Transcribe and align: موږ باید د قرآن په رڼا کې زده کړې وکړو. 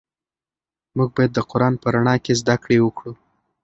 موږ 0.95 1.09
باید 1.15 1.31
د 1.35 1.39
قرآن 1.51 1.73
په 1.81 1.87
رڼا 1.93 2.15
کې 2.23 2.33
زده 2.41 2.55
کړې 2.63 2.77
وکړو. 2.81 3.11